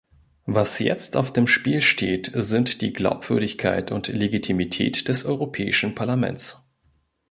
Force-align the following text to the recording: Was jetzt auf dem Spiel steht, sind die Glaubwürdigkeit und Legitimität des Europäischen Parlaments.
Was 0.47 0.79
jetzt 0.79 1.15
auf 1.15 1.31
dem 1.31 1.45
Spiel 1.45 1.79
steht, 1.79 2.31
sind 2.33 2.81
die 2.81 2.91
Glaubwürdigkeit 2.91 3.91
und 3.91 4.07
Legitimität 4.07 5.07
des 5.07 5.25
Europäischen 5.25 5.93
Parlaments. 5.93 6.67